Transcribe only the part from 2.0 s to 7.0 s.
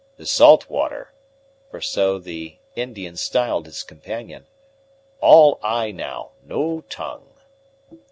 the Indian styled his companion) all eye now; no